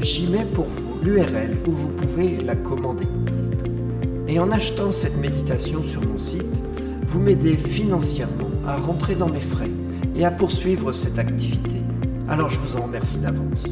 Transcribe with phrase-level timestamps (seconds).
[0.00, 3.06] j'y mets pour vous l'URL où vous pouvez la commander.
[4.28, 6.62] Et en achetant cette méditation sur mon site,
[7.06, 9.70] vous m'aidez financièrement à rentrer dans mes frais
[10.14, 11.80] et à poursuivre cette activité.
[12.28, 13.64] Alors je vous en remercie d'avance.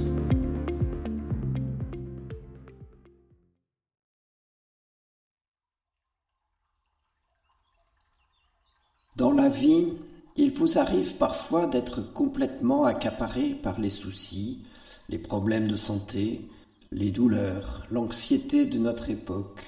[9.17, 9.93] Dans la vie,
[10.37, 14.65] il vous arrive parfois d'être complètement accaparé par les soucis,
[15.09, 16.49] les problèmes de santé,
[16.93, 19.63] les douleurs, l'anxiété de notre époque.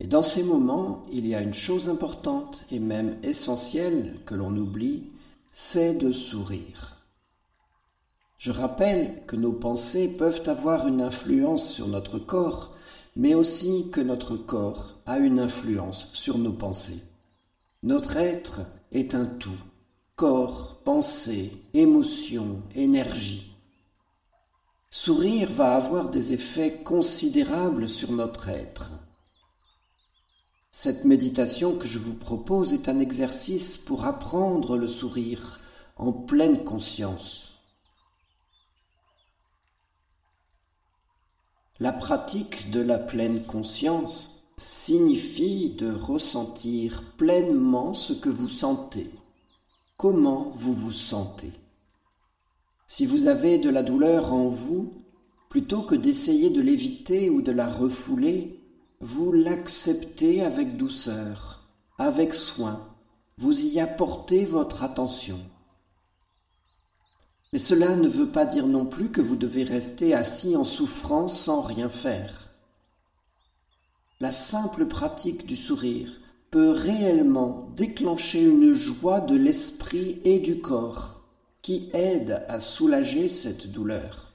[0.00, 4.56] Et dans ces moments, il y a une chose importante et même essentielle que l'on
[4.56, 5.04] oublie,
[5.52, 6.96] c'est de sourire.
[8.38, 12.74] Je rappelle que nos pensées peuvent avoir une influence sur notre corps,
[13.14, 17.04] mais aussi que notre corps a une influence sur nos pensées.
[17.84, 19.50] Notre être est un tout,
[20.16, 23.51] corps, pensée, émotion, énergie.
[24.94, 28.90] Sourire va avoir des effets considérables sur notre être.
[30.70, 35.60] Cette méditation que je vous propose est un exercice pour apprendre le sourire
[35.96, 37.54] en pleine conscience.
[41.80, 49.10] La pratique de la pleine conscience signifie de ressentir pleinement ce que vous sentez,
[49.96, 51.61] comment vous vous sentez?
[52.94, 54.92] Si vous avez de la douleur en vous,
[55.48, 58.60] plutôt que d'essayer de l'éviter ou de la refouler,
[59.00, 62.86] vous l'acceptez avec douceur, avec soin,
[63.38, 65.38] vous y apportez votre attention.
[67.54, 71.40] Mais cela ne veut pas dire non plus que vous devez rester assis en souffrance
[71.40, 72.50] sans rien faire.
[74.20, 76.20] La simple pratique du sourire
[76.50, 81.21] peut réellement déclencher une joie de l'esprit et du corps
[81.62, 84.32] qui aide à soulager cette douleur.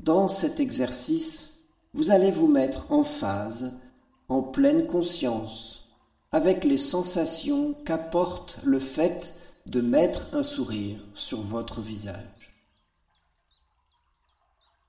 [0.00, 3.80] Dans cet exercice, vous allez vous mettre en phase,
[4.28, 5.92] en pleine conscience,
[6.32, 9.34] avec les sensations qu'apporte le fait
[9.66, 12.54] de mettre un sourire sur votre visage.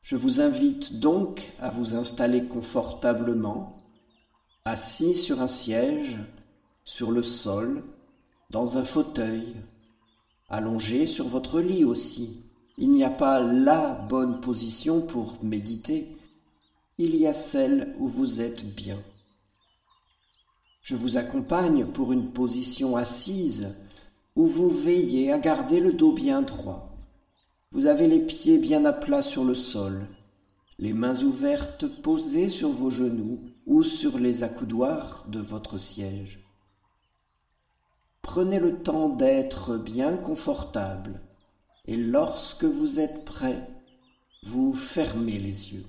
[0.02, 3.76] Je vous invite donc à vous installer confortablement,
[4.66, 6.18] assis sur un siège,
[6.84, 7.84] sur le sol,
[8.50, 9.56] dans un fauteuil,
[10.50, 12.44] allongé sur votre lit aussi.
[12.78, 16.18] Il n'y a pas la bonne position pour méditer
[17.00, 18.98] il y a celle où vous êtes bien.
[20.82, 23.76] Je vous accompagne pour une position assise
[24.36, 26.96] où vous veillez à garder le dos bien droit.
[27.72, 30.08] Vous avez les pieds bien à plat sur le sol,
[30.80, 36.47] les mains ouvertes posées sur vos genoux ou sur les accoudoirs de votre siège.
[38.28, 41.22] Prenez le temps d'être bien confortable
[41.86, 43.58] et lorsque vous êtes prêt,
[44.44, 45.86] vous fermez les yeux.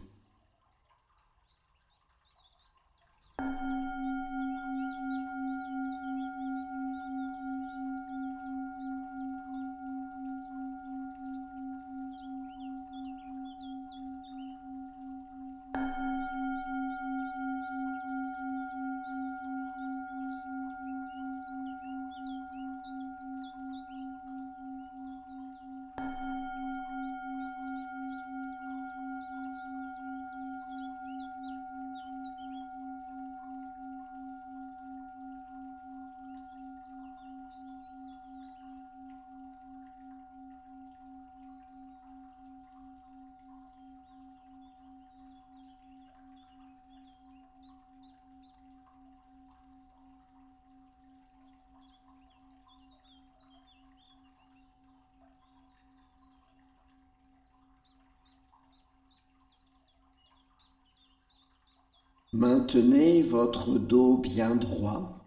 [62.39, 65.27] Maintenez votre dos bien droit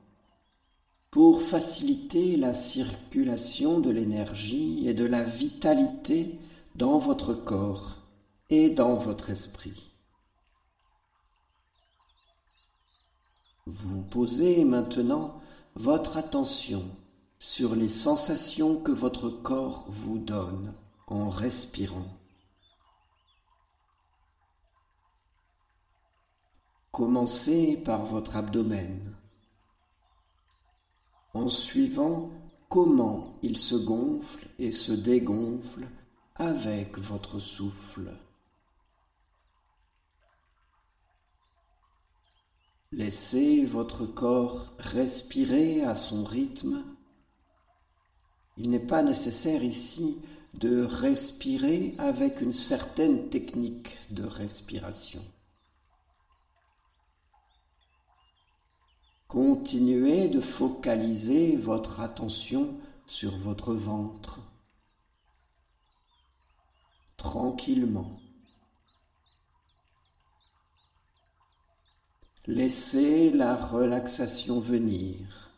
[1.10, 6.40] pour faciliter la circulation de l'énergie et de la vitalité
[6.76, 7.98] dans votre corps
[8.50, 9.92] et dans votre esprit.
[13.66, 15.42] Vous posez maintenant
[15.76, 16.86] votre attention
[17.40, 20.74] sur les sensations que votre corps vous donne
[21.08, 22.21] en respirant.
[26.92, 29.16] Commencez par votre abdomen,
[31.34, 32.30] en suivant
[32.68, 35.88] comment il se gonfle et se dégonfle
[36.36, 38.12] avec votre souffle.
[42.92, 46.84] Laissez votre corps respirer à son rythme.
[48.58, 50.18] Il n'est pas nécessaire ici
[50.56, 55.24] de respirer avec une certaine technique de respiration.
[59.32, 64.42] Continuez de focaliser votre attention sur votre ventre,
[67.16, 68.20] tranquillement.
[72.46, 75.54] Laissez la relaxation venir,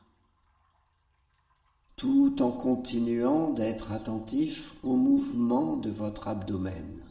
[1.95, 7.03] tout en continuant d'être attentif au mouvement de votre abdomen.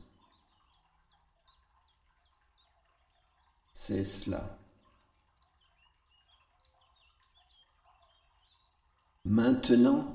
[3.73, 4.62] C'est cela.
[9.32, 10.14] Maintenant,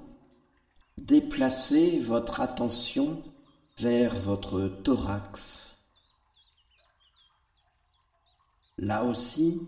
[0.99, 3.23] déplacez votre attention
[3.79, 5.85] vers votre thorax.
[8.77, 9.59] Là aussi,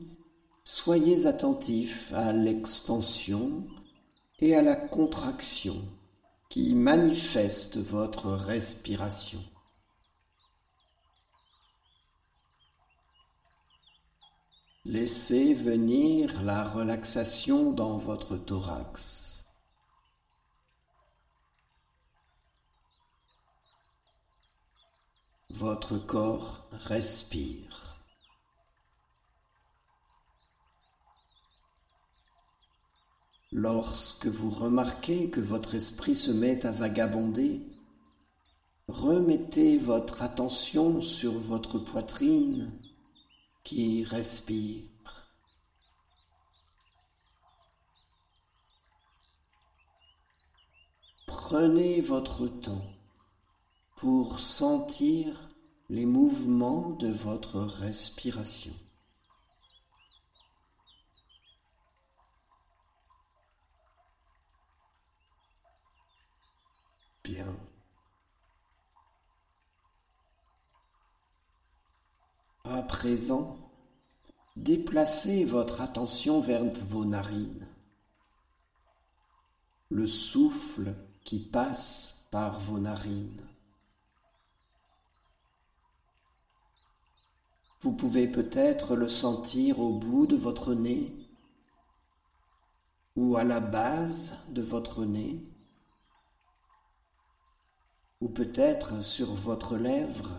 [0.63, 3.65] soyez attentif à l'expansion
[4.37, 5.81] et à la contraction
[6.51, 9.43] qui manifestent votre respiration.
[14.85, 19.28] Laissez venir la relaxation dans votre thorax.
[25.51, 27.97] Votre corps respire.
[33.51, 37.65] Lorsque vous remarquez que votre esprit se met à vagabonder,
[38.87, 42.71] remettez votre attention sur votre poitrine
[43.63, 44.83] qui respire.
[51.25, 52.98] Prenez votre temps
[53.99, 55.49] pour sentir
[55.89, 58.73] les mouvements de votre respiration.
[67.25, 67.53] Bien.
[72.63, 73.57] À présent,
[74.55, 77.67] déplacez votre attention vers vos narines.
[79.89, 83.48] Le souffle qui passe par vos narines.
[87.81, 91.15] Vous pouvez peut-être le sentir au bout de votre nez
[93.15, 95.41] ou à la base de votre nez
[98.19, 100.29] ou peut-être sur votre lèvre.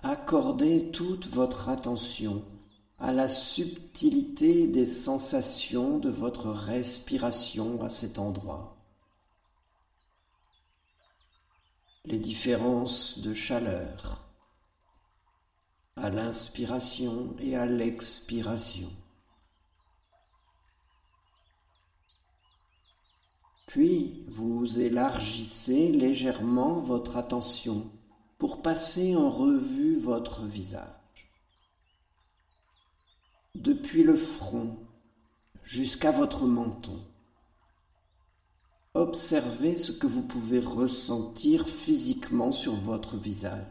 [0.00, 2.44] Accordez toute votre attention
[3.00, 8.75] à la subtilité des sensations de votre respiration à cet endroit.
[12.06, 14.22] Les différences de chaleur
[15.96, 18.90] à l'inspiration et à l'expiration.
[23.66, 27.90] Puis vous élargissez légèrement votre attention
[28.38, 30.86] pour passer en revue votre visage.
[33.54, 34.78] Depuis le front
[35.64, 37.02] jusqu'à votre menton.
[38.96, 43.66] Observez ce que vous pouvez ressentir physiquement sur votre visage.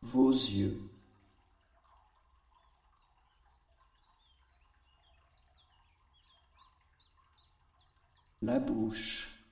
[0.00, 0.80] Vos yeux.
[8.42, 9.44] La bouche.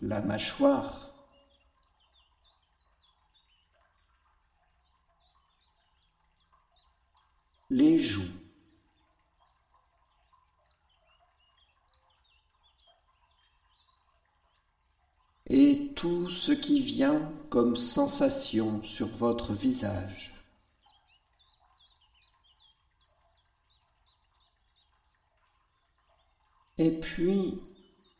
[0.00, 1.09] La mâchoire.
[7.70, 8.22] les joues.
[15.46, 20.32] Et tout ce qui vient comme sensation sur votre visage.
[26.78, 27.60] Et puis,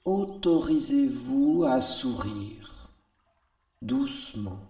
[0.05, 2.91] autorisez-vous à sourire
[3.81, 4.70] doucement.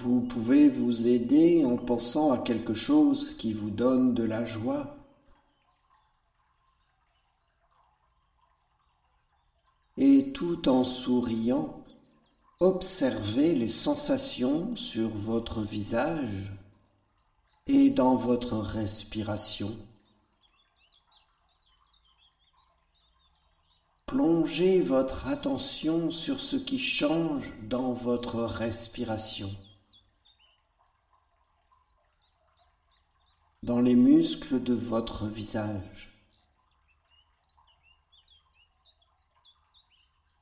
[0.00, 4.96] Vous pouvez vous aider en pensant à quelque chose qui vous donne de la joie.
[9.96, 11.82] Et tout en souriant,
[12.60, 16.52] observez les sensations sur votre visage
[17.66, 19.76] et dans votre respiration.
[24.06, 29.50] Plongez votre attention sur ce qui change dans votre respiration.
[33.62, 36.14] Dans les muscles de votre visage.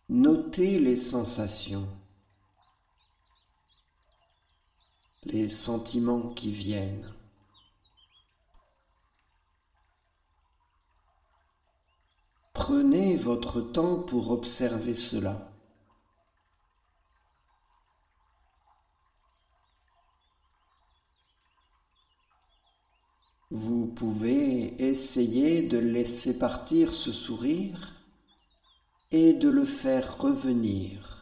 [0.09, 1.89] Notez les sensations,
[5.25, 7.13] les sentiments qui viennent.
[12.53, 15.56] Prenez votre temps pour observer cela.
[23.51, 27.95] Vous pouvez essayer de laisser partir ce sourire
[29.13, 31.17] et de le faire revenir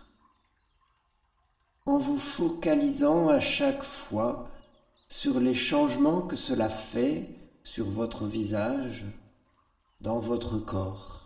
[1.87, 4.49] en vous focalisant à chaque fois
[5.09, 7.29] sur les changements que cela fait
[7.63, 9.05] sur votre visage,
[10.01, 11.24] dans votre corps.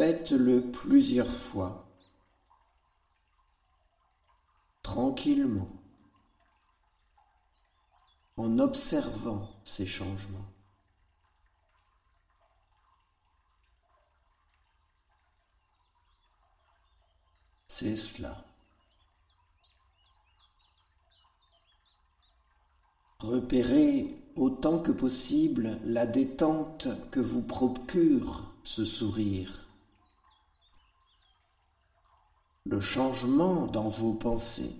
[0.00, 1.86] Faites-le plusieurs fois,
[4.82, 5.70] tranquillement,
[8.38, 10.50] en observant ces changements.
[17.68, 18.42] C'est cela.
[23.18, 29.66] Repérez autant que possible la détente que vous procure ce sourire
[32.70, 34.76] le changement dans vos pensées.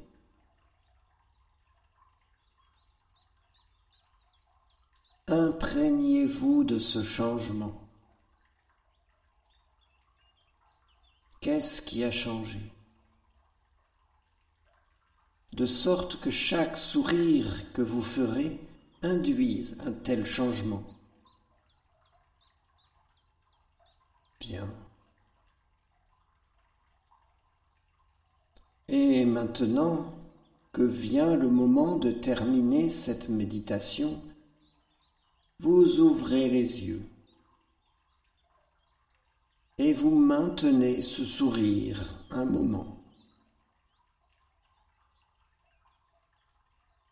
[5.27, 7.89] Imprégnez-vous de ce changement.
[11.41, 12.61] Qu'est-ce qui a changé?
[15.55, 18.61] De sorte que chaque sourire que vous ferez
[19.03, 20.85] induise un tel changement.
[24.39, 24.90] Bien.
[28.93, 30.13] Et maintenant
[30.73, 34.21] que vient le moment de terminer cette méditation,
[35.61, 37.07] vous ouvrez les yeux
[39.79, 42.99] et vous maintenez ce sourire un moment.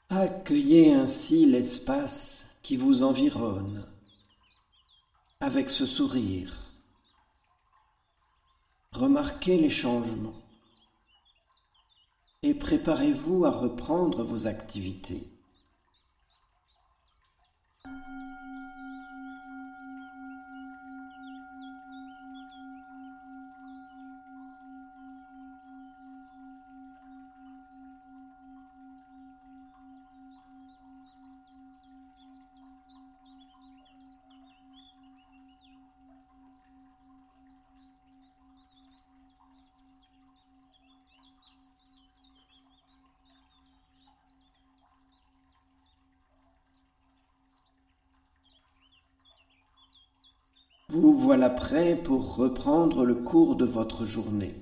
[0.08, 3.86] Accueillez ainsi l'espace qui vous environne
[5.38, 6.72] avec ce sourire.
[8.90, 10.47] Remarquez les changements
[12.58, 15.37] préparez-vous à reprendre vos activités.
[50.90, 54.54] Vous voilà prêt pour reprendre le cours de votre journée.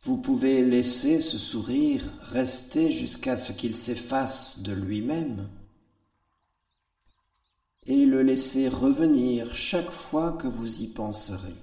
[0.00, 5.46] Vous pouvez laisser ce sourire rester jusqu'à ce qu'il s'efface de lui-même
[7.84, 11.54] et le laisser revenir chaque fois que vous y penserez.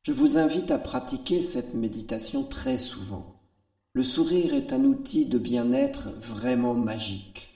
[0.00, 3.38] Je vous invite à pratiquer cette méditation très souvent.
[3.92, 7.49] Le sourire est un outil de bien-être vraiment magique.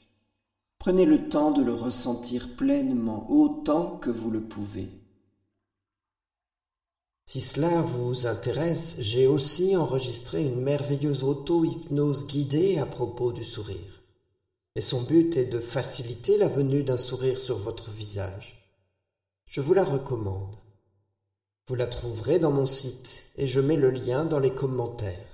[0.84, 4.90] Prenez le temps de le ressentir pleinement autant que vous le pouvez.
[7.24, 14.02] Si cela vous intéresse, j'ai aussi enregistré une merveilleuse auto-hypnose guidée à propos du sourire.
[14.76, 18.70] Et son but est de faciliter la venue d'un sourire sur votre visage.
[19.48, 20.54] Je vous la recommande.
[21.66, 25.33] Vous la trouverez dans mon site et je mets le lien dans les commentaires.